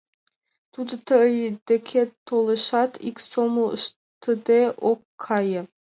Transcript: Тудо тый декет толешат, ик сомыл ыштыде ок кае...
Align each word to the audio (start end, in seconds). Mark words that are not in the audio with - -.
Тудо 0.73 0.93
тый 1.07 1.31
декет 1.67 2.09
толешат, 2.27 2.91
ик 3.07 3.17
сомыл 3.29 3.67
ыштыде 3.77 4.61
ок 4.91 4.99
кае... 5.23 5.61